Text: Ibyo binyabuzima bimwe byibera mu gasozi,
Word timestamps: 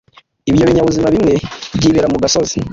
Ibyo 0.49 0.63
binyabuzima 0.67 1.07
bimwe 1.13 1.33
byibera 1.77 2.07
mu 2.13 2.17
gasozi, 2.23 2.57